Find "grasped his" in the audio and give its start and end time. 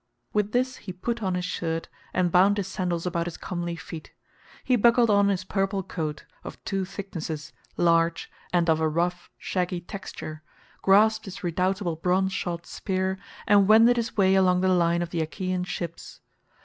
10.81-11.43